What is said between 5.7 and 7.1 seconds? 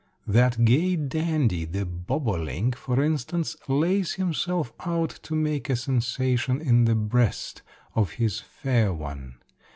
sensation in the